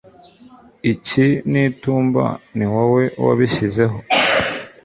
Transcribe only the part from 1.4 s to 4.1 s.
n'itumba, ni wowe wabishyizeho